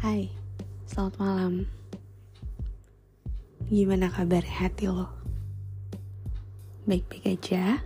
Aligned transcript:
Hai, 0.00 0.32
selamat 0.88 1.20
malam. 1.20 1.68
Gimana 3.68 4.08
kabar 4.08 4.40
hati 4.40 4.88
lo? 4.88 5.12
Baik-baik 6.88 7.36
aja? 7.36 7.84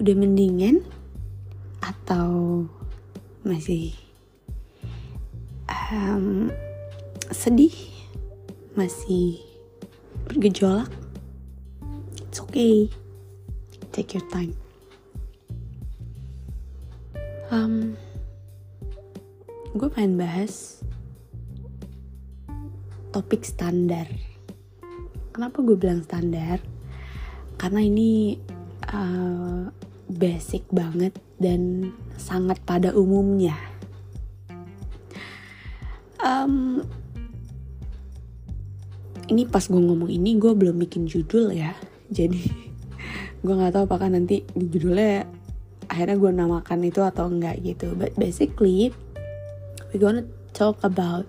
Udah 0.00 0.16
mendingan? 0.16 0.80
Atau 1.84 2.64
masih 3.44 3.92
um, 5.92 6.48
sedih? 7.36 7.76
Masih 8.80 9.44
bergejolak? 10.24 10.88
It's 12.32 12.40
okay. 12.40 12.88
Take 13.92 14.16
your 14.16 14.24
time. 14.32 14.56
Um, 17.52 18.00
gue 19.76 19.92
pengen 19.92 20.16
bahas 20.16 20.80
topik 23.12 23.44
standar. 23.44 24.08
Kenapa 25.36 25.60
gue 25.60 25.76
bilang 25.76 26.00
standar? 26.00 26.64
Karena 27.60 27.84
ini 27.84 28.40
uh, 28.88 29.68
basic 30.08 30.64
banget 30.72 31.20
dan 31.36 31.92
sangat 32.16 32.56
pada 32.64 32.96
umumnya. 32.96 33.52
Um, 36.24 36.80
ini 39.28 39.44
pas 39.44 39.68
gue 39.68 39.76
ngomong 39.76 40.08
ini 40.08 40.40
gue 40.40 40.56
belum 40.56 40.80
bikin 40.88 41.04
judul 41.04 41.52
ya, 41.52 41.76
jadi 42.08 42.48
gue 43.44 43.54
nggak 43.54 43.76
tahu 43.76 43.84
apakah 43.84 44.08
nanti 44.08 44.40
di 44.56 44.72
judulnya 44.72 45.28
akhirnya 45.86 46.16
gue 46.16 46.30
namakan 46.32 46.80
itu 46.88 47.04
atau 47.04 47.28
enggak 47.28 47.60
gitu. 47.60 47.92
But 47.92 48.16
basically 48.16 48.96
we're 49.96 50.04
gonna 50.04 50.28
talk 50.52 50.76
about 50.84 51.24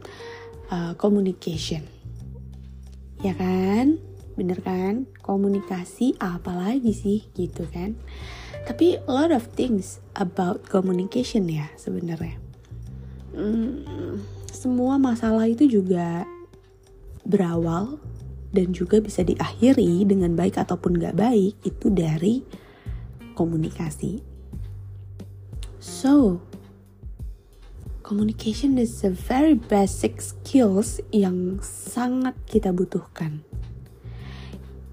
uh, 0.68 0.92
communication. 1.00 1.88
Ya 3.24 3.32
kan? 3.32 4.04
Bener 4.36 4.60
kan? 4.60 5.08
Komunikasi 5.24 6.20
apalagi 6.20 6.92
sih 6.92 7.32
gitu 7.32 7.64
kan? 7.72 7.96
Tapi 8.68 9.00
a 9.00 9.12
lot 9.12 9.32
of 9.32 9.48
things 9.56 10.04
about 10.20 10.68
communication 10.68 11.48
ya 11.48 11.72
sebenarnya. 11.80 12.36
Hmm, 13.32 14.20
semua 14.52 15.00
masalah 15.00 15.48
itu 15.48 15.64
juga 15.80 16.28
berawal 17.24 18.04
dan 18.52 18.76
juga 18.76 19.00
bisa 19.00 19.24
diakhiri 19.24 20.04
dengan 20.04 20.36
baik 20.36 20.60
ataupun 20.60 21.00
gak 21.00 21.16
baik 21.16 21.56
itu 21.64 21.88
dari 21.88 22.44
komunikasi. 23.40 24.20
So, 25.80 26.44
communication 28.08 28.80
is 28.80 29.04
a 29.04 29.12
very 29.12 29.52
basic 29.52 30.24
skills 30.24 31.04
yang 31.12 31.60
sangat 31.60 32.40
kita 32.48 32.72
butuhkan 32.72 33.44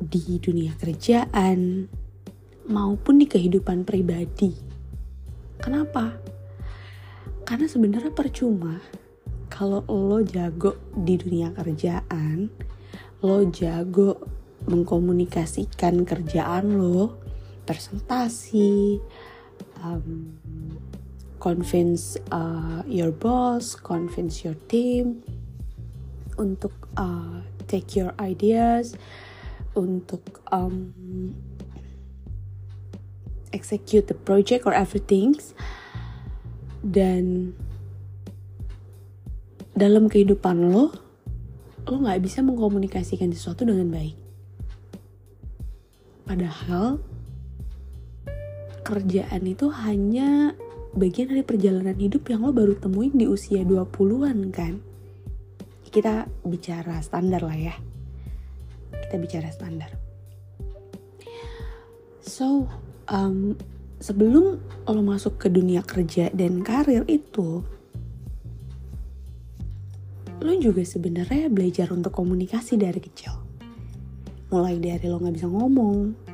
di 0.02 0.42
dunia 0.42 0.74
kerjaan 0.74 1.86
maupun 2.66 3.22
di 3.22 3.30
kehidupan 3.30 3.86
pribadi. 3.86 4.58
Kenapa? 5.62 6.18
Karena 7.46 7.70
sebenarnya 7.70 8.10
percuma 8.10 8.82
kalau 9.46 9.86
lo 9.86 10.18
jago 10.26 10.74
di 10.98 11.14
dunia 11.14 11.54
kerjaan, 11.54 12.50
lo 13.22 13.46
jago 13.54 14.26
mengkomunikasikan 14.66 16.02
kerjaan 16.02 16.82
lo, 16.82 17.14
presentasi, 17.62 18.98
um, 19.86 20.34
convince 21.44 22.16
uh, 22.32 22.80
your 22.88 23.12
boss, 23.12 23.76
convince 23.76 24.40
your 24.48 24.56
team 24.72 25.20
untuk 26.40 26.72
uh, 26.96 27.44
take 27.68 27.92
your 28.00 28.16
ideas, 28.16 28.96
untuk 29.76 30.40
um, 30.48 30.96
execute 33.52 34.08
the 34.08 34.16
project 34.16 34.64
or 34.64 34.72
everything. 34.72 35.36
Dan 36.80 37.52
dalam 39.76 40.08
kehidupan 40.08 40.72
lo, 40.72 40.96
lo 41.84 41.96
nggak 42.00 42.24
bisa 42.24 42.40
mengkomunikasikan 42.40 43.28
sesuatu 43.36 43.68
dengan 43.68 43.92
baik. 43.92 44.16
Padahal 46.24 47.04
kerjaan 48.84 49.44
itu 49.44 49.68
hanya 49.68 50.56
bagian 50.94 51.34
dari 51.34 51.42
perjalanan 51.42 51.98
hidup 51.98 52.30
yang 52.30 52.46
lo 52.46 52.54
baru 52.54 52.78
temuin 52.78 53.14
di 53.14 53.26
usia 53.26 53.66
20-an 53.66 54.38
kan? 54.54 54.78
Kita 55.90 56.26
bicara 56.46 57.02
standar 57.02 57.42
lah 57.42 57.58
ya. 57.58 57.74
Kita 58.94 59.18
bicara 59.18 59.50
standar. 59.50 59.90
So 62.24 62.66
um, 63.10 63.58
sebelum 64.00 64.58
lo 64.88 65.02
masuk 65.04 65.38
ke 65.38 65.52
dunia 65.52 65.84
kerja 65.84 66.30
dan 66.32 66.64
karir 66.64 67.04
itu 67.06 67.62
lo 70.44 70.52
juga 70.60 70.82
sebenarnya 70.84 71.48
belajar 71.48 71.88
untuk 71.94 72.12
komunikasi 72.12 72.76
dari 72.76 73.00
kecil. 73.00 73.32
Mulai 74.50 74.76
dari 74.82 75.06
lo 75.08 75.18
nggak 75.18 75.36
bisa 75.36 75.48
ngomong 75.48 76.24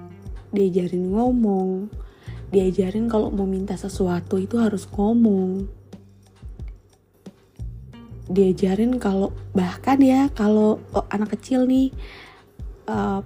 diajarin 0.51 1.15
ngomong 1.15 1.87
diajarin 2.51 3.07
kalau 3.07 3.31
mau 3.31 3.47
minta 3.47 3.79
sesuatu 3.79 4.37
itu 4.37 4.59
harus 4.59 4.87
ngomong. 4.91 5.71
Diajarin 8.31 8.99
kalau 8.99 9.35
bahkan 9.55 9.99
ya 10.03 10.31
kalau 10.35 10.83
oh, 10.95 11.07
anak 11.11 11.35
kecil 11.39 11.67
nih 11.67 11.91
uh, 12.87 13.23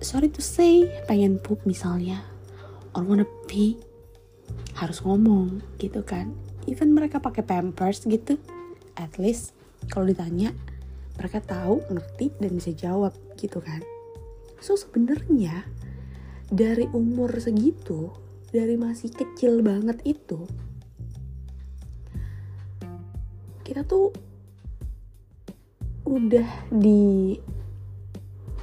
sorry 0.00 0.28
to 0.28 0.40
say 0.40 0.88
pengen 1.04 1.36
pup 1.36 1.60
misalnya. 1.68 2.24
Or 2.92 3.04
wanna 3.04 3.28
pee 3.48 3.76
harus 4.76 5.04
ngomong 5.04 5.60
gitu 5.76 6.00
kan. 6.04 6.32
Even 6.64 6.96
mereka 6.96 7.20
pakai 7.20 7.44
pampers 7.44 8.04
gitu 8.08 8.40
at 8.96 9.16
least 9.20 9.56
kalau 9.88 10.08
ditanya 10.08 10.52
mereka 11.16 11.44
tahu 11.44 11.84
ngerti 11.92 12.32
dan 12.40 12.56
bisa 12.56 12.72
jawab 12.72 13.12
gitu 13.36 13.60
kan. 13.60 13.84
So 14.64 14.80
sebenarnya 14.80 15.68
dari 16.48 16.88
umur 16.92 17.32
segitu 17.40 18.21
dari 18.52 18.76
masih 18.76 19.08
kecil 19.08 19.64
banget 19.64 19.96
itu 20.04 20.44
kita 23.64 23.80
tuh 23.88 24.12
udah 26.04 26.68
di 26.68 27.40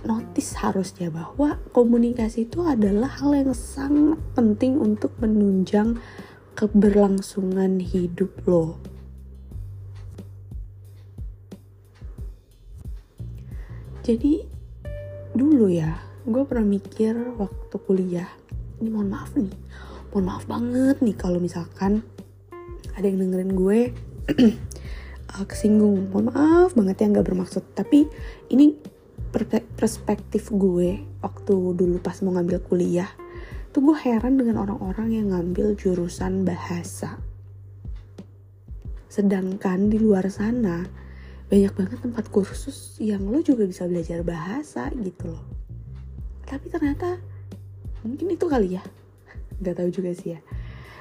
notice 0.06 0.54
harusnya 0.62 1.10
bahwa 1.10 1.58
komunikasi 1.74 2.46
itu 2.46 2.62
adalah 2.62 3.10
hal 3.18 3.34
yang 3.34 3.58
sangat 3.58 4.22
penting 4.38 4.78
untuk 4.78 5.18
menunjang 5.18 5.98
keberlangsungan 6.54 7.82
hidup 7.82 8.30
lo. 8.46 8.78
Jadi 14.06 14.46
dulu 15.34 15.74
ya, 15.74 15.98
gue 16.30 16.44
pernah 16.46 16.66
mikir 16.70 17.18
waktu 17.38 17.76
kuliah, 17.82 18.30
ini 18.78 18.90
mohon 18.94 19.10
maaf 19.10 19.34
nih 19.34 19.69
mohon 20.12 20.26
maaf 20.30 20.46
banget 20.50 20.98
nih 21.02 21.16
kalau 21.18 21.38
misalkan 21.38 22.02
ada 22.98 23.06
yang 23.06 23.22
dengerin 23.22 23.54
gue. 23.54 23.80
Uh, 25.30 25.46
kesinggung. 25.52 26.10
Mohon 26.10 26.26
maaf 26.34 26.72
banget 26.74 26.96
ya 27.02 27.08
nggak 27.14 27.28
bermaksud. 27.30 27.64
Tapi 27.78 28.10
ini 28.50 28.74
perspektif 29.78 30.50
gue 30.50 31.06
waktu 31.22 31.54
dulu 31.54 32.02
pas 32.02 32.18
mau 32.26 32.34
ngambil 32.34 32.66
kuliah 32.66 33.10
tuh 33.70 33.86
gue 33.86 33.98
heran 34.02 34.42
dengan 34.42 34.66
orang-orang 34.66 35.14
yang 35.14 35.28
ngambil 35.30 35.78
jurusan 35.78 36.42
bahasa. 36.42 37.22
Sedangkan 39.06 39.94
di 39.94 40.02
luar 40.02 40.26
sana 40.34 40.86
banyak 41.50 41.74
banget 41.78 42.00
tempat 42.02 42.26
kursus 42.34 42.98
yang 43.02 43.30
lo 43.30 43.42
juga 43.46 43.70
bisa 43.70 43.86
belajar 43.86 44.26
bahasa 44.26 44.90
gitu 44.98 45.34
loh. 45.34 45.46
Tapi 46.50 46.66
ternyata 46.74 47.22
mungkin 48.02 48.34
itu 48.34 48.46
kali 48.50 48.82
ya 48.82 48.84
nggak 49.60 49.76
tahu 49.80 49.90
juga 49.92 50.12
sih 50.16 50.36
ya. 50.36 50.42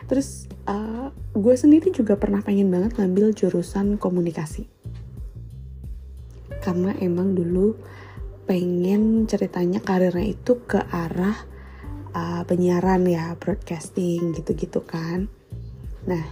Terus 0.08 0.48
uh, 0.64 1.12
gue 1.36 1.54
sendiri 1.54 1.92
juga 1.92 2.16
pernah 2.16 2.40
pengen 2.40 2.72
banget 2.72 2.96
ngambil 2.96 3.36
jurusan 3.36 4.00
komunikasi. 4.00 4.66
Karena 6.62 6.96
emang 6.98 7.36
dulu 7.36 7.76
pengen 8.48 9.28
ceritanya 9.28 9.84
karirnya 9.84 10.32
itu 10.32 10.64
ke 10.64 10.80
arah 10.88 11.36
uh, 12.16 12.42
penyiaran 12.48 13.04
ya 13.04 13.36
broadcasting 13.36 14.32
gitu-gitu 14.32 14.80
kan. 14.82 15.28
Nah 16.08 16.24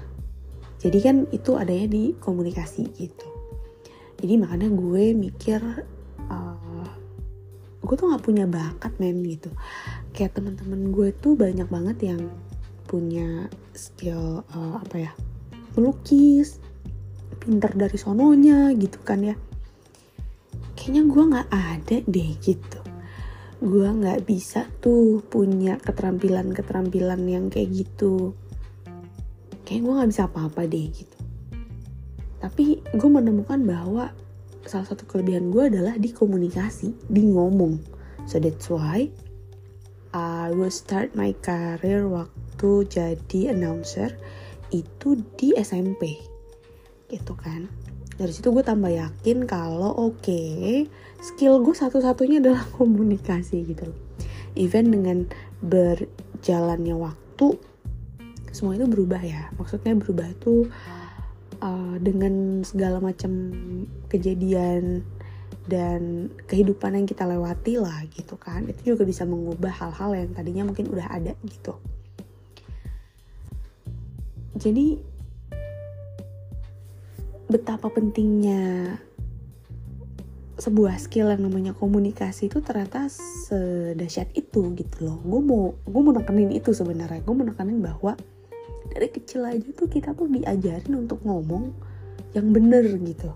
jadi 0.80 0.98
kan 1.02 1.16
itu 1.32 1.56
adanya 1.56 1.88
di 1.88 2.16
komunikasi 2.16 2.88
gitu. 2.96 3.28
Jadi 4.16 4.40
makanya 4.40 4.72
gue 4.72 5.12
mikir 5.12 5.60
uh, 6.32 6.88
gue 7.86 7.94
tuh 7.94 8.10
nggak 8.10 8.24
punya 8.24 8.44
bakat 8.50 8.96
men 8.98 9.22
gitu 9.22 9.52
kayak 10.16 10.32
teman-teman 10.32 10.96
gue 10.96 11.12
tuh 11.20 11.36
banyak 11.36 11.68
banget 11.68 12.16
yang 12.16 12.32
punya 12.88 13.52
skill 13.76 14.40
uh, 14.56 14.80
apa 14.80 14.96
ya 14.96 15.12
melukis 15.76 16.56
pinter 17.36 17.68
dari 17.76 17.94
sononya 18.00 18.72
gitu 18.74 18.96
kan 19.04 19.20
ya. 19.20 19.36
Kayaknya 20.72 21.02
gue 21.04 21.22
nggak 21.30 21.48
ada 21.52 21.96
deh 22.08 22.30
gitu. 22.40 22.80
Gue 23.60 23.86
nggak 23.86 24.24
bisa 24.24 24.64
tuh 24.80 25.20
punya 25.28 25.76
keterampilan 25.76 26.56
keterampilan 26.56 27.20
yang 27.28 27.52
kayak 27.52 27.84
gitu. 27.84 28.32
Kayak 29.68 29.80
gue 29.84 29.92
nggak 30.00 30.10
bisa 30.10 30.22
apa-apa 30.26 30.64
deh 30.64 30.86
gitu. 30.90 31.18
Tapi 32.40 32.80
gue 32.80 33.10
menemukan 33.10 33.60
bahwa 33.62 34.16
salah 34.64 34.88
satu 34.88 35.04
kelebihan 35.04 35.52
gue 35.52 35.68
adalah 35.68 35.94
di 36.00 36.10
komunikasi 36.10 36.96
di 37.06 37.22
ngomong. 37.30 37.78
So 38.26 38.42
that's 38.42 38.66
why 38.66 39.12
I 40.16 40.48
will 40.48 40.72
start 40.72 41.12
my 41.12 41.36
career 41.44 42.08
waktu 42.08 42.88
jadi 42.88 43.52
announcer 43.52 44.16
itu 44.72 45.20
di 45.36 45.52
SMP 45.60 46.16
gitu 47.12 47.36
kan. 47.36 47.68
Dari 48.16 48.32
situ 48.32 48.48
gue 48.48 48.64
tambah 48.64 48.88
yakin 48.88 49.44
kalau 49.44 49.92
oke 49.92 50.24
okay, 50.24 50.88
skill 51.20 51.60
gue 51.60 51.76
satu-satunya 51.76 52.40
adalah 52.40 52.64
komunikasi 52.80 53.68
gitu 53.68 53.92
loh. 53.92 53.98
Even 54.56 54.88
dengan 54.88 55.28
berjalannya 55.60 56.96
waktu 56.96 57.60
semua 58.56 58.72
itu 58.72 58.88
berubah 58.88 59.20
ya. 59.20 59.52
Maksudnya 59.60 60.00
berubah 60.00 60.32
tuh 60.40 60.64
uh, 61.60 62.00
dengan 62.00 62.64
segala 62.64 63.04
macam 63.04 63.52
kejadian 64.08 65.04
dan 65.66 66.30
kehidupan 66.46 66.94
yang 66.94 67.06
kita 67.06 67.26
lewati 67.26 67.78
lah 67.78 68.06
gitu 68.14 68.38
kan. 68.38 68.66
Itu 68.70 68.94
juga 68.94 69.02
bisa 69.02 69.26
mengubah 69.26 69.70
hal-hal 69.70 70.14
yang 70.14 70.30
tadinya 70.32 70.62
mungkin 70.66 70.86
udah 70.90 71.06
ada 71.10 71.34
gitu. 71.46 71.74
Jadi 74.56 74.96
betapa 77.46 77.92
pentingnya 77.92 78.96
sebuah 80.56 80.96
skill 80.96 81.28
yang 81.28 81.44
namanya 81.44 81.76
komunikasi 81.76 82.48
itu 82.48 82.64
ternyata 82.64 83.12
sedahsyat 83.12 84.32
itu 84.32 84.72
gitu 84.72 84.96
loh. 85.04 85.20
Gue 85.20 85.40
mau 85.44 85.62
gue 85.84 86.00
mau 86.00 86.14
nekenin 86.16 86.54
itu 86.56 86.72
sebenarnya. 86.72 87.20
Gue 87.20 87.34
mau 87.36 87.44
nekenin 87.44 87.84
bahwa 87.84 88.16
dari 88.88 89.12
kecil 89.12 89.44
aja 89.44 89.68
tuh 89.76 89.90
kita 89.90 90.16
tuh 90.16 90.30
diajarin 90.30 90.94
untuk 90.96 91.20
ngomong 91.20 91.74
yang 92.32 92.48
bener 92.52 92.84
gitu 93.00 93.32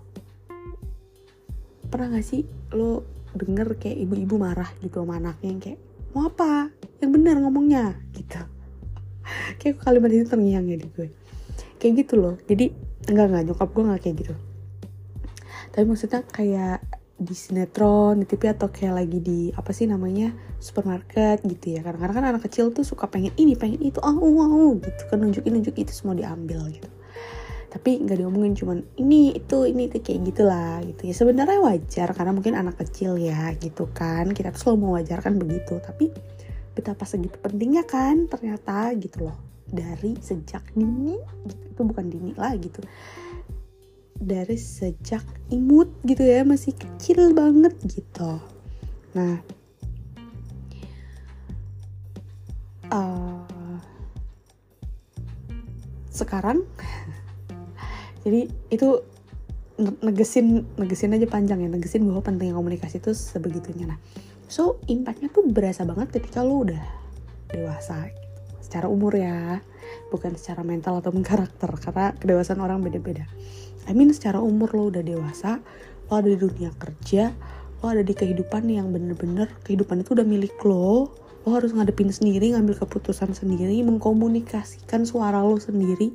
pernah 1.90 2.16
gak 2.16 2.26
sih 2.26 2.46
lo 2.72 3.04
denger 3.34 3.78
kayak 3.78 3.98
ibu-ibu 4.06 4.38
marah 4.38 4.70
gitu 4.82 5.02
sama 5.02 5.19
anaknya 5.19 5.48
yang 5.50 5.60
kayak 5.62 5.78
mau 6.10 6.26
apa? 6.26 6.70
Yang 6.98 7.10
bener 7.14 7.34
ngomongnya 7.38 7.84
gitu. 8.14 8.42
Kayak 9.62 9.78
kalimat 9.87 10.10
itu 10.10 10.26
terngiang 10.26 10.66
ya 10.66 10.75
di 10.75 10.88
gue. 10.90 11.08
Kayak 11.78 11.92
gitu 12.02 12.14
loh. 12.19 12.34
Jadi 12.50 12.75
enggak 13.06 13.26
enggak 13.31 13.44
nyokap 13.46 13.69
gue 13.70 13.82
nggak 13.87 14.00
kayak 14.02 14.16
gitu. 14.26 14.34
Tapi 15.70 15.84
maksudnya 15.87 16.26
kayak 16.26 16.82
di 17.20 17.37
sinetron 17.37 18.19
di 18.19 18.26
TV 18.26 18.42
atau 18.50 18.72
kayak 18.72 18.94
lagi 18.96 19.19
di 19.22 19.40
apa 19.54 19.70
sih 19.70 19.87
namanya 19.87 20.34
supermarket 20.58 21.46
gitu 21.46 21.78
ya. 21.78 21.87
Karena 21.87 22.10
kan 22.10 22.25
anak 22.26 22.42
kecil 22.50 22.75
tuh 22.75 22.82
suka 22.82 23.06
pengen 23.06 23.31
ini 23.38 23.54
pengen 23.54 23.78
itu 23.78 24.02
oh 24.02 24.19
wow 24.19 24.75
gitu 24.82 25.02
kan 25.06 25.22
nunjukin 25.22 25.62
nunjuk 25.62 25.78
itu 25.78 25.94
semua 25.94 26.19
diambil 26.19 26.66
gitu 26.75 26.90
tapi 27.70 28.02
nggak 28.02 28.19
diomongin 28.19 28.58
cuman 28.58 28.78
ini 28.99 29.31
itu 29.31 29.62
ini 29.62 29.87
itu 29.87 30.02
kayak 30.02 30.34
gitulah 30.34 30.82
gitu. 30.82 31.06
Ya 31.06 31.14
sebenarnya 31.14 31.62
wajar 31.62 32.11
karena 32.11 32.34
mungkin 32.34 32.58
anak 32.58 32.82
kecil 32.82 33.14
ya 33.14 33.55
gitu 33.62 33.87
kan. 33.94 34.34
Kita 34.34 34.50
tuh 34.50 34.58
selalu 34.58 34.90
mewajarkan 34.90 35.38
begitu 35.38 35.78
tapi 35.78 36.11
betapa 36.75 37.06
segitu 37.06 37.38
pentingnya 37.38 37.87
kan 37.87 38.26
ternyata 38.26 38.90
gitu 38.99 39.31
loh. 39.31 39.38
Dari 39.70 40.19
sejak 40.19 40.75
dini 40.75 41.14
gitu. 41.46 41.62
itu 41.70 41.82
bukan 41.87 42.11
dini 42.11 42.34
lah 42.34 42.58
gitu. 42.58 42.82
Dari 44.19 44.58
sejak 44.58 45.23
imut 45.55 45.94
gitu 46.02 46.26
ya 46.26 46.43
masih 46.43 46.75
kecil 46.75 47.31
banget 47.38 47.78
gitu. 47.87 48.43
Nah 49.14 49.38
uh, 52.90 53.46
sekarang 56.11 56.66
jadi 58.20 58.50
itu 58.69 59.00
negesin 59.81 60.69
negesin 60.76 61.17
aja 61.17 61.25
panjang 61.25 61.64
ya. 61.64 61.69
Negesin 61.72 62.05
bahwa 62.05 62.20
pentingnya 62.20 62.56
komunikasi 62.56 63.00
itu 63.00 63.17
sebegitunya. 63.17 63.88
Nah 63.88 63.99
so 64.50 64.82
impactnya 64.90 65.31
tuh 65.31 65.46
berasa 65.46 65.87
banget 65.87 66.11
ketika 66.20 66.43
lo 66.43 66.67
udah 66.67 66.82
dewasa 67.55 68.11
secara 68.58 68.90
umur 68.90 69.14
ya 69.14 69.62
bukan 70.11 70.34
secara 70.34 70.67
mental 70.67 70.99
atau 71.00 71.14
karakter 71.31 71.70
karena 71.81 72.12
kedewasaan 72.19 72.61
orang 72.61 72.84
beda-beda. 72.84 73.25
I 73.88 73.96
mean 73.96 74.12
secara 74.12 74.38
umur 74.43 74.69
lo 74.76 74.93
udah 74.93 75.00
dewasa 75.00 75.64
lo 76.11 76.12
ada 76.20 76.28
di 76.28 76.37
dunia 76.37 76.75
kerja 76.76 77.32
lo 77.81 77.87
ada 77.88 78.05
di 78.05 78.12
kehidupan 78.12 78.69
yang 78.69 78.93
bener-bener 78.93 79.49
kehidupan 79.64 80.05
itu 80.05 80.12
udah 80.12 80.26
milik 80.28 80.52
lo 80.69 81.08
lo 81.40 81.49
harus 81.56 81.73
ngadepin 81.73 82.12
sendiri 82.12 82.52
ngambil 82.52 82.84
keputusan 82.84 83.32
sendiri 83.32 83.81
mengkomunikasikan 83.81 85.08
suara 85.08 85.40
lo 85.40 85.56
sendiri 85.56 86.12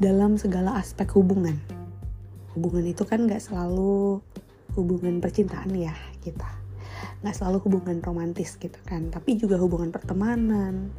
dalam 0.00 0.40
segala 0.40 0.80
aspek 0.80 1.12
hubungan. 1.14 1.60
Hubungan 2.56 2.88
itu 2.88 3.04
kan 3.04 3.28
gak 3.28 3.44
selalu 3.44 4.24
hubungan 4.74 5.20
percintaan 5.20 5.70
ya 5.76 5.94
kita. 6.24 6.48
Nggak 7.20 7.36
selalu 7.36 7.58
hubungan 7.68 8.00
romantis 8.00 8.56
gitu 8.56 8.80
kan. 8.88 9.12
Tapi 9.12 9.36
juga 9.36 9.60
hubungan 9.60 9.92
pertemanan 9.92 10.94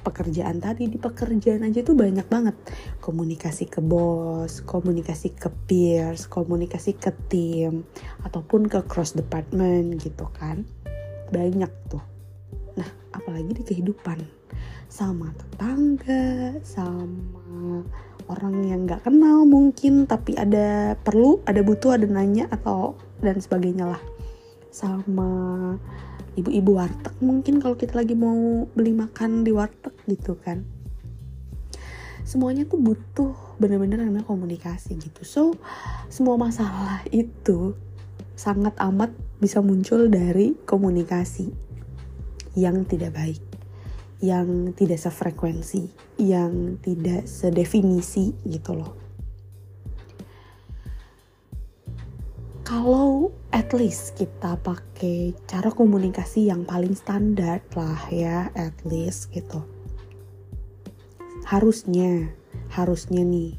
pekerjaan 0.00 0.64
tadi 0.64 0.88
di 0.88 0.96
pekerjaan 0.96 1.62
aja 1.62 1.84
tuh 1.84 1.94
banyak 1.94 2.26
banget. 2.26 2.56
Komunikasi 2.98 3.68
ke 3.68 3.84
bos 3.84 4.64
komunikasi 4.64 5.36
ke 5.36 5.52
peers 5.68 6.26
komunikasi 6.26 6.96
ke 6.96 7.12
tim 7.28 7.84
ataupun 8.24 8.66
ke 8.66 8.82
cross 8.88 9.14
department 9.14 10.00
gitu 10.00 10.26
kan. 10.34 10.64
Banyak 11.30 11.70
tuh. 11.92 12.02
Nah 12.74 12.88
apalagi 13.14 13.52
di 13.52 13.62
kehidupan. 13.62 14.42
Sama 14.90 15.30
tetangga 15.38 16.58
sama 16.66 17.86
orang 18.30 18.62
yang 18.62 18.86
nggak 18.86 19.02
kenal 19.02 19.42
mungkin 19.42 20.06
tapi 20.06 20.38
ada 20.38 20.94
perlu 20.94 21.42
ada 21.42 21.60
butuh 21.66 21.98
ada 21.98 22.06
nanya 22.06 22.46
atau 22.54 22.94
dan 23.18 23.42
sebagainya 23.42 23.90
lah. 23.90 24.02
Sama 24.70 25.74
ibu-ibu 26.38 26.78
warteg 26.78 27.14
mungkin 27.18 27.58
kalau 27.58 27.74
kita 27.74 27.98
lagi 27.98 28.14
mau 28.14 28.70
beli 28.70 28.94
makan 28.94 29.42
di 29.42 29.50
warteg 29.50 29.92
gitu 30.06 30.38
kan. 30.38 30.62
Semuanya 32.22 32.62
tuh 32.70 32.78
butuh 32.78 33.34
bener-bener 33.58 34.06
namanya 34.06 34.22
komunikasi 34.24 34.94
gitu. 34.94 35.26
So 35.26 35.42
semua 36.06 36.38
masalah 36.38 37.02
itu 37.10 37.74
sangat 38.38 38.78
amat 38.78 39.10
bisa 39.42 39.58
muncul 39.58 40.06
dari 40.06 40.54
komunikasi 40.64 41.50
yang 42.54 42.86
tidak 42.86 43.12
baik 43.18 43.49
yang 44.20 44.76
tidak 44.76 45.00
sefrekuensi 45.00 45.88
yang 46.20 46.76
tidak 46.84 47.24
sedefinisi 47.24 48.36
gitu 48.44 48.76
loh. 48.76 48.92
Kalau 52.60 53.34
at 53.50 53.74
least 53.74 54.14
kita 54.14 54.54
pakai 54.62 55.34
cara 55.50 55.74
komunikasi 55.74 56.52
yang 56.52 56.62
paling 56.62 56.94
standar 56.94 57.58
lah 57.74 57.98
ya 58.12 58.52
at 58.54 58.76
least 58.86 59.32
gitu. 59.34 59.64
Harusnya 61.48 62.30
harusnya 62.70 63.26
nih 63.26 63.58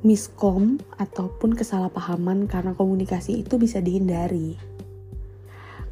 miskom 0.00 0.80
ataupun 0.96 1.54
kesalahpahaman 1.54 2.48
karena 2.48 2.72
komunikasi 2.74 3.44
itu 3.44 3.60
bisa 3.60 3.78
dihindari 3.84 4.56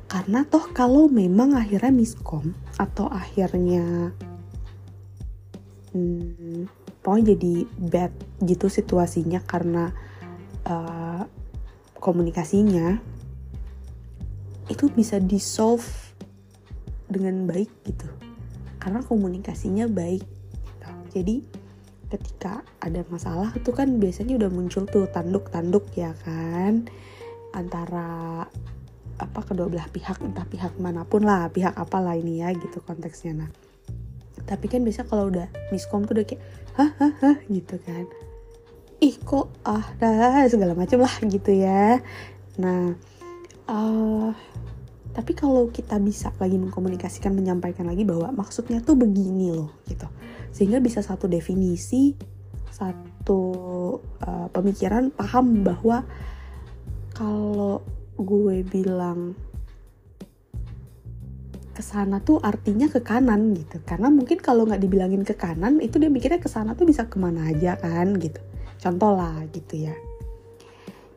karena 0.08 0.40
toh 0.48 0.72
kalau 0.72 1.04
memang 1.12 1.52
akhirnya 1.52 1.92
miskom 1.92 2.56
atau 2.80 3.12
akhirnya 3.12 4.16
hmm, 5.92 6.64
pokoknya 7.04 7.36
jadi 7.36 7.54
bad 7.76 8.12
gitu 8.40 8.72
situasinya 8.72 9.44
karena 9.44 9.92
uh, 10.64 11.28
komunikasinya 12.00 12.96
itu 14.72 14.88
bisa 14.96 15.20
di 15.20 15.36
solve 15.36 15.84
dengan 17.08 17.44
baik 17.44 17.68
gitu 17.84 18.08
karena 18.80 19.04
komunikasinya 19.04 19.84
baik 19.92 20.24
gitu. 20.24 20.88
jadi 21.12 21.36
ketika 22.08 22.64
ada 22.80 23.04
masalah 23.12 23.52
itu 23.52 23.68
kan 23.76 24.00
biasanya 24.00 24.40
udah 24.40 24.48
muncul 24.48 24.88
tuh 24.88 25.04
tanduk-tanduk 25.12 25.84
ya 25.92 26.16
kan 26.24 26.88
antara 27.52 28.48
apa 29.18 29.40
kedua 29.42 29.66
belah 29.66 29.90
pihak 29.90 30.22
entah 30.22 30.46
pihak 30.46 30.78
mana 30.78 31.02
pun 31.02 31.26
lah 31.26 31.50
pihak 31.50 31.74
apalah 31.74 32.14
ini 32.14 32.40
ya 32.42 32.54
gitu 32.54 32.78
konteksnya. 32.82 33.34
Nah 33.34 33.50
tapi 34.46 34.70
kan 34.70 34.80
biasa 34.80 35.04
kalau 35.04 35.28
udah 35.28 35.50
miskom 35.74 36.06
tuh 36.06 36.22
udah 36.22 36.26
kayak 36.26 36.42
hah 36.78 36.90
hah 36.96 37.12
hah 37.20 37.36
gitu 37.50 37.76
kan. 37.82 38.06
Ih 39.02 39.18
kok 39.18 39.50
ah 39.66 39.84
dah 39.98 40.46
segala 40.46 40.78
macam 40.78 41.02
lah 41.02 41.14
gitu 41.26 41.50
ya. 41.50 41.98
Nah 42.62 42.94
uh, 43.66 44.30
tapi 45.12 45.34
kalau 45.34 45.66
kita 45.74 45.98
bisa 45.98 46.30
lagi 46.38 46.54
mengkomunikasikan 46.54 47.34
menyampaikan 47.34 47.90
lagi 47.90 48.06
bahwa 48.06 48.30
maksudnya 48.30 48.78
tuh 48.78 48.94
begini 48.94 49.50
loh 49.50 49.74
gitu. 49.90 50.06
Sehingga 50.54 50.78
bisa 50.78 51.02
satu 51.02 51.26
definisi 51.26 52.14
satu 52.70 53.42
uh, 54.22 54.46
pemikiran 54.54 55.10
paham 55.10 55.66
bahwa 55.66 56.06
kalau 57.10 57.82
gue 58.18 58.66
bilang 58.66 59.38
ke 61.78 61.82
sana 61.86 62.18
tuh 62.18 62.42
artinya 62.42 62.90
ke 62.90 62.98
kanan 62.98 63.54
gitu. 63.54 63.78
Karena 63.86 64.10
mungkin 64.10 64.42
kalau 64.42 64.66
nggak 64.66 64.82
dibilangin 64.82 65.22
ke 65.22 65.38
kanan 65.38 65.78
itu 65.78 66.02
dia 66.02 66.10
mikirnya 66.10 66.42
ke 66.42 66.50
sana 66.50 66.74
tuh 66.74 66.90
bisa 66.90 67.06
ke 67.06 67.22
mana 67.22 67.46
aja 67.54 67.78
kan 67.78 68.18
gitu. 68.18 68.42
Contoh 68.82 69.14
lah 69.14 69.46
gitu 69.54 69.86
ya. 69.86 69.94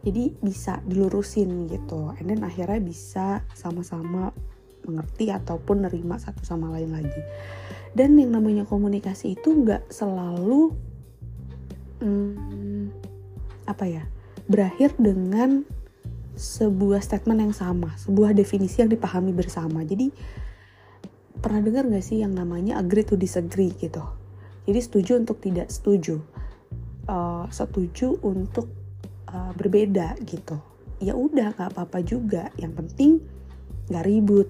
Jadi 0.06 0.38
bisa 0.38 0.78
dilurusin 0.86 1.66
gitu. 1.66 2.14
And 2.22 2.30
then 2.30 2.46
akhirnya 2.46 2.78
bisa 2.78 3.42
sama-sama 3.58 4.30
mengerti 4.86 5.34
ataupun 5.34 5.90
nerima 5.90 6.22
satu 6.22 6.46
sama 6.46 6.70
lain 6.78 6.94
lagi. 6.94 7.22
Dan 7.98 8.22
yang 8.22 8.38
namanya 8.38 8.66
komunikasi 8.70 9.38
itu 9.38 9.66
nggak 9.66 9.90
selalu 9.90 10.74
hmm, 12.02 12.90
apa 13.66 13.86
ya 13.90 14.04
berakhir 14.46 14.94
dengan 14.98 15.66
sebuah 16.42 17.06
statement 17.06 17.38
yang 17.38 17.54
sama 17.54 17.94
sebuah 18.02 18.34
definisi 18.34 18.82
yang 18.82 18.90
dipahami 18.90 19.30
bersama. 19.30 19.86
Jadi 19.86 20.10
pernah 21.38 21.62
dengar 21.62 21.86
gak 21.86 22.02
sih 22.02 22.26
yang 22.26 22.34
namanya 22.34 22.82
agree 22.82 23.06
to 23.06 23.14
disagree 23.14 23.70
gitu? 23.78 24.02
Jadi 24.66 24.80
setuju 24.82 25.22
untuk 25.22 25.38
tidak 25.38 25.70
setuju. 25.70 26.18
Uh, 27.06 27.46
setuju 27.54 28.18
untuk 28.26 28.70
uh, 29.30 29.54
berbeda 29.54 30.18
gitu. 30.26 30.58
Ya 31.02 31.18
udah 31.18 31.54
nggak 31.58 31.78
apa-apa 31.78 32.02
juga. 32.06 32.50
Yang 32.58 32.74
penting 32.86 33.12
nggak 33.90 34.06
ribut 34.06 34.50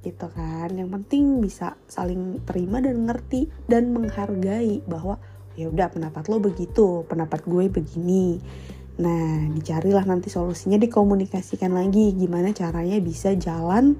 gitu 0.00 0.26
kan. 0.32 0.72
Yang 0.72 0.90
penting 0.96 1.44
bisa 1.44 1.76
saling 1.88 2.40
terima 2.44 2.80
dan 2.80 3.04
ngerti 3.04 3.52
dan 3.68 3.92
menghargai 3.92 4.80
bahwa 4.88 5.20
ya 5.60 5.68
udah 5.68 5.92
pendapat 5.92 6.24
lo 6.30 6.40
begitu 6.40 7.04
pendapat 7.04 7.44
gue 7.44 7.68
begini 7.68 8.40
nah 9.00 9.48
dicarilah 9.56 10.04
nanti 10.04 10.28
solusinya 10.28 10.76
dikomunikasikan 10.76 11.72
lagi 11.72 12.12
gimana 12.12 12.52
caranya 12.52 13.00
bisa 13.00 13.32
jalan 13.32 13.96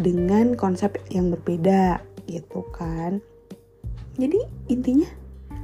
dengan 0.00 0.56
konsep 0.56 0.96
yang 1.12 1.28
berbeda 1.28 2.00
gitu 2.24 2.64
kan. 2.72 3.20
Jadi 4.16 4.40
intinya 4.72 5.04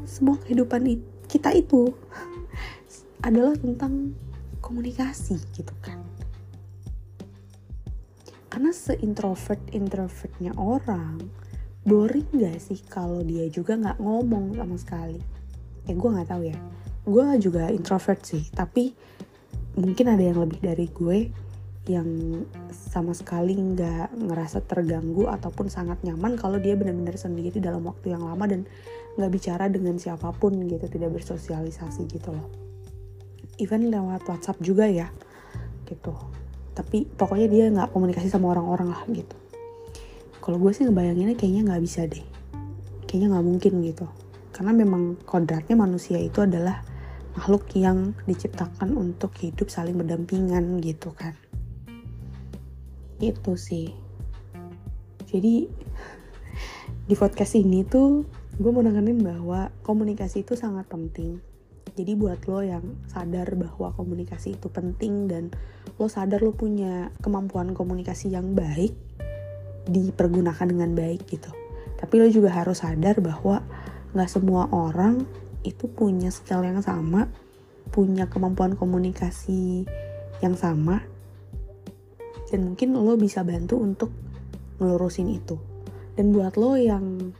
semua 0.04 0.36
kehidupan 0.44 0.84
kita 1.32 1.56
itu 1.56 1.96
adalah 3.26 3.56
tentang 3.56 4.12
komunikasi 4.60 5.40
gitu 5.56 5.72
kan. 5.80 6.04
Karena 8.52 8.70
seintrovert 8.70 9.64
introvertnya 9.72 10.52
orang 10.60 11.24
boring 11.88 12.28
gak 12.36 12.60
sih 12.60 12.78
kalau 12.84 13.24
dia 13.24 13.48
juga 13.48 13.80
nggak 13.80 13.98
ngomong 13.98 14.60
sama 14.60 14.76
sekali? 14.76 15.18
Ya 15.88 15.96
gue 15.96 16.10
nggak 16.12 16.28
tahu 16.28 16.52
ya 16.52 16.83
gue 17.04 17.26
juga 17.40 17.68
introvert 17.68 18.20
sih 18.24 18.48
tapi 18.52 18.96
mungkin 19.76 20.06
ada 20.08 20.22
yang 20.22 20.38
lebih 20.40 20.60
dari 20.62 20.86
gue 20.88 21.18
yang 21.84 22.08
sama 22.72 23.12
sekali 23.12 23.52
nggak 23.52 24.16
ngerasa 24.16 24.64
terganggu 24.64 25.28
ataupun 25.28 25.68
sangat 25.68 26.00
nyaman 26.00 26.40
kalau 26.40 26.56
dia 26.56 26.72
benar-benar 26.80 27.20
sendiri 27.20 27.60
dalam 27.60 27.84
waktu 27.84 28.16
yang 28.16 28.24
lama 28.24 28.48
dan 28.48 28.64
nggak 29.20 29.30
bicara 29.30 29.68
dengan 29.68 30.00
siapa 30.00 30.32
pun 30.32 30.56
gitu 30.64 30.88
tidak 30.88 31.12
bersosialisasi 31.12 32.08
gitu 32.08 32.32
loh. 32.32 32.48
Even 33.60 33.92
lewat 33.92 34.24
WhatsApp 34.24 34.64
juga 34.64 34.88
ya 34.88 35.12
gitu. 35.84 36.16
Tapi 36.72 37.04
pokoknya 37.04 37.46
dia 37.52 37.64
nggak 37.68 37.92
komunikasi 37.92 38.32
sama 38.32 38.56
orang-orang 38.56 38.88
lah 38.96 39.04
gitu. 39.12 39.36
Kalau 40.40 40.56
gue 40.56 40.72
sih 40.72 40.88
ngebayanginnya 40.88 41.36
kayaknya 41.36 41.68
nggak 41.68 41.82
bisa 41.84 42.08
deh. 42.08 42.24
Kayaknya 43.04 43.28
nggak 43.36 43.46
mungkin 43.46 43.72
gitu. 43.84 44.06
Karena 44.56 44.72
memang 44.72 45.20
kodratnya 45.28 45.76
manusia 45.76 46.16
itu 46.16 46.40
adalah 46.40 46.93
makhluk 47.34 47.66
yang 47.74 48.14
diciptakan 48.30 48.94
untuk 48.94 49.34
hidup 49.42 49.66
saling 49.66 49.98
berdampingan 49.98 50.78
gitu 50.78 51.10
kan. 51.14 51.34
Itu 53.18 53.58
sih. 53.58 53.90
Jadi 55.26 55.66
di 57.10 57.14
podcast 57.18 57.58
ini 57.58 57.82
tuh 57.82 58.22
gue 58.54 58.70
mau 58.70 58.86
nekenin 58.86 59.18
bahwa 59.18 59.74
komunikasi 59.82 60.46
itu 60.46 60.54
sangat 60.54 60.86
penting. 60.86 61.42
Jadi 61.94 62.18
buat 62.18 62.42
lo 62.50 62.62
yang 62.62 62.82
sadar 63.06 63.54
bahwa 63.54 63.94
komunikasi 63.94 64.58
itu 64.58 64.66
penting 64.70 65.30
dan 65.30 65.50
lo 65.98 66.10
sadar 66.10 66.42
lo 66.42 66.54
punya 66.54 67.10
kemampuan 67.22 67.70
komunikasi 67.74 68.34
yang 68.34 68.54
baik 68.54 68.94
dipergunakan 69.90 70.66
dengan 70.70 70.90
baik 70.94 71.26
gitu. 71.30 71.50
Tapi 71.98 72.14
lo 72.18 72.26
juga 72.30 72.50
harus 72.50 72.82
sadar 72.82 73.18
bahwa 73.22 73.62
nggak 74.14 74.30
semua 74.30 74.70
orang 74.70 75.26
itu 75.64 75.88
punya 75.90 76.28
skill 76.28 76.62
yang 76.62 76.84
sama 76.84 77.26
punya 77.90 78.26
kemampuan 78.26 78.74
komunikasi 78.74 79.84
yang 80.42 80.56
sama 80.56 81.04
dan 82.50 82.70
mungkin 82.70 82.94
lo 82.94 83.18
bisa 83.18 83.42
bantu 83.42 83.82
untuk 83.82 84.10
ngelurusin 84.78 85.30
itu. 85.30 85.58
Dan 86.14 86.30
buat 86.30 86.54
lo 86.54 86.78
yang 86.78 87.34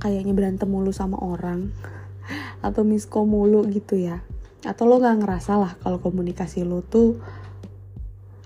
kayaknya 0.00 0.36
berantem 0.36 0.68
mulu 0.68 0.92
sama 0.92 1.16
orang 1.20 1.72
atau 2.66 2.84
miskom 2.84 3.32
mulu 3.32 3.64
gitu 3.72 3.96
ya 3.96 4.20
atau 4.64 4.88
lo 4.88 4.96
gak 4.96 5.20
ngerasa 5.20 5.60
lah 5.60 5.72
kalau 5.80 6.00
komunikasi 6.00 6.64
lo 6.64 6.80
tuh 6.80 7.20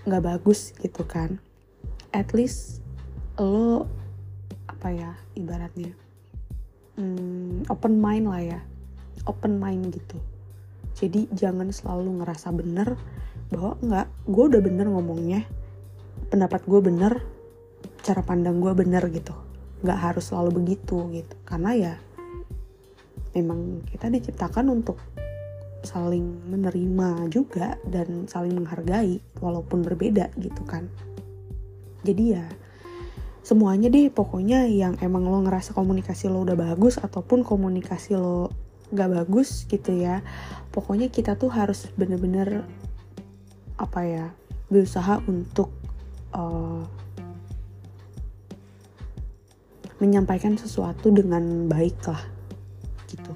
gak 0.07 0.23
bagus 0.23 0.75
gitu 0.83 1.07
kan 1.07 1.39
at 2.11 2.31
least 2.35 2.83
lo 3.39 3.87
apa 4.67 4.91
ya 4.91 5.11
ibaratnya 5.39 5.95
hmm, 6.99 7.71
open 7.71 8.03
mind 8.03 8.27
lah 8.27 8.43
ya. 8.43 8.61
Open 9.31 9.63
mind 9.63 9.95
gitu. 9.95 10.19
Jadi 10.99 11.31
jangan 11.31 11.71
selalu 11.71 12.23
ngerasa 12.23 12.51
bener 12.51 12.99
bahwa 13.55 13.79
enggak 13.79 14.07
gue 14.27 14.45
udah 14.51 14.63
bener 14.63 14.87
ngomongnya. 14.91 15.41
Pendapat 16.29 16.67
gue 16.67 16.81
bener 16.83 17.23
cara 18.03 18.21
pandang 18.27 18.59
gue 18.59 18.75
bener 18.75 19.07
gitu. 19.15 19.33
Nggak 19.87 19.99
harus 19.99 20.27
selalu 20.27 20.59
begitu 20.59 21.07
gitu. 21.15 21.35
Karena 21.47 21.71
ya 21.79 21.95
memang 23.39 23.87
kita 23.87 24.11
diciptakan 24.11 24.75
untuk 24.75 24.99
saling 25.87 26.51
menerima 26.51 27.31
juga 27.31 27.79
dan 27.87 28.27
saling 28.27 28.59
menghargai 28.59 29.23
walaupun 29.39 29.87
berbeda 29.87 30.35
gitu 30.35 30.63
kan. 30.67 30.91
Jadi 32.03 32.25
ya 32.35 32.45
semuanya 33.49 33.89
deh 33.89 34.13
pokoknya 34.13 34.69
yang 34.69 35.01
emang 35.01 35.25
lo 35.25 35.41
ngerasa 35.41 35.73
komunikasi 35.73 36.29
lo 36.29 36.45
udah 36.45 36.53
bagus 36.53 37.01
ataupun 37.01 37.49
komunikasi 37.49 38.13
lo 38.13 38.53
gak 38.93 39.09
bagus 39.09 39.65
gitu 39.73 39.97
ya 39.97 40.21
pokoknya 40.69 41.09
kita 41.09 41.33
tuh 41.41 41.49
harus 41.49 41.89
bener-bener 41.97 42.69
apa 43.81 44.05
ya 44.05 44.27
berusaha 44.69 45.25
untuk 45.25 45.73
uh, 46.37 46.85
menyampaikan 49.97 50.61
sesuatu 50.61 51.09
dengan 51.09 51.73
baik 51.73 51.97
lah 52.05 52.21
gitu. 53.09 53.33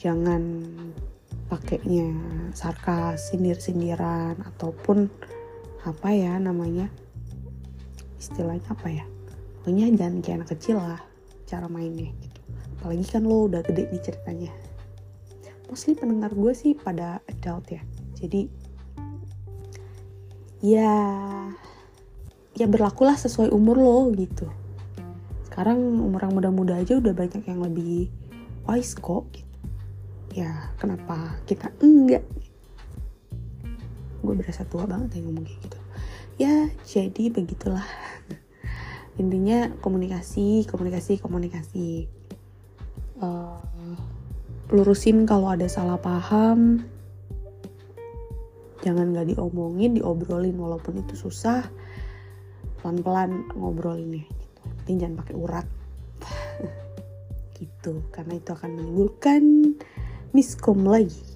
Jangan 0.00 0.64
pakainya 1.52 2.16
sarkas 2.56 3.28
sindir-sindiran 3.28 4.40
ataupun 4.40 5.12
apa 5.84 6.08
ya 6.16 6.40
namanya 6.40 6.88
istilahnya 8.16 8.72
apa 8.72 8.88
ya 8.88 9.06
pokoknya 9.68 10.00
jangan 10.00 10.24
kayak 10.24 10.36
anak 10.40 10.50
kecil 10.56 10.80
lah 10.80 10.96
cara 11.44 11.68
mainnya 11.68 12.08
gitu. 12.24 12.40
Apalagi 12.80 13.04
kan 13.04 13.20
lo 13.28 13.52
udah 13.52 13.60
gede 13.60 13.84
nih 13.92 14.00
ceritanya. 14.00 14.48
Mostly 15.68 15.92
pendengar 15.92 16.32
gue 16.32 16.56
sih 16.56 16.72
pada 16.72 17.20
adult 17.28 17.68
ya. 17.68 17.84
Jadi 18.16 18.48
ya 20.64 20.96
ya 22.56 22.64
berlakulah 22.64 23.12
sesuai 23.20 23.52
umur 23.52 23.76
lo 23.76 24.08
gitu. 24.16 24.48
Sekarang 25.44 25.76
umur 26.00 26.24
yang 26.24 26.32
muda-muda 26.32 26.80
aja 26.80 26.96
udah 26.96 27.12
banyak 27.12 27.44
yang 27.44 27.60
lebih 27.60 28.08
wise 28.64 28.96
kok 28.96 29.28
gitu. 29.36 29.52
Ya 30.32 30.72
kenapa 30.80 31.44
kita 31.44 31.68
enggak? 31.84 32.24
Gue 34.24 34.32
berasa 34.32 34.64
tua 34.64 34.88
banget 34.88 35.20
ya 35.20 35.28
ngomong 35.28 35.44
kayak 35.44 35.60
gitu. 35.60 35.78
Ya 36.40 36.72
jadi 36.88 37.28
begitulah 37.28 37.84
intinya 39.18 39.68
komunikasi 39.82 40.64
komunikasi 40.70 41.18
komunikasi. 41.18 42.06
Uh, 43.18 43.58
lurusin 44.70 45.26
kalau 45.26 45.50
ada 45.52 45.66
salah 45.66 45.98
paham. 45.98 46.86
Jangan 48.86 49.10
gak 49.10 49.34
diomongin 49.34 49.98
diobrolin 49.98 50.54
walaupun 50.54 51.02
itu 51.02 51.18
susah. 51.18 51.66
Pelan-pelan 52.78 53.50
ngobrolinnya. 53.58 54.22
Gitu 54.86 55.02
jangan 55.02 55.18
pakai 55.18 55.34
urat. 55.34 55.66
Gitu 57.58 58.06
karena 58.14 58.38
itu 58.38 58.50
akan 58.54 58.70
menimbulkan 58.78 59.42
miskom 60.30 60.86
lagi. 60.86 61.26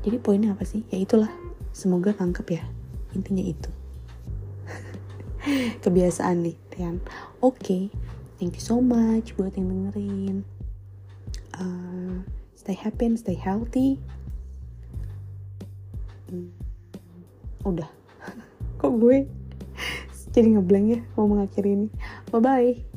Jadi 0.00 0.16
poinnya 0.16 0.56
apa 0.56 0.64
sih? 0.64 0.80
Ya 0.88 0.96
itulah. 0.96 1.28
Semoga 1.76 2.16
tangkep 2.16 2.56
ya. 2.56 2.64
Intinya 3.12 3.44
itu 3.44 3.77
kebiasaan 5.84 6.44
nih 6.44 6.56
Tian 6.72 7.00
oke 7.42 7.58
okay. 7.58 7.82
thank 8.38 8.54
you 8.54 8.62
so 8.62 8.78
much 8.78 9.34
buat 9.34 9.54
yang 9.58 9.68
dengerin. 9.68 10.46
Uh, 11.58 12.22
stay 12.54 12.78
happy 12.78 13.10
and 13.10 13.18
stay 13.18 13.34
healthy. 13.34 13.98
Hmm, 16.30 16.54
udah. 17.66 17.90
Kok 18.78 18.92
gue 19.02 19.26
jadi 20.34 20.54
ngeblank 20.54 20.86
ya 20.86 21.00
mau 21.18 21.26
mengakhiri 21.26 21.74
ini? 21.74 21.88
Bye 22.30 22.38
bye 22.38 22.87